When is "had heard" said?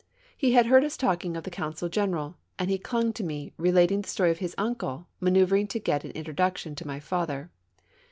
0.53-0.83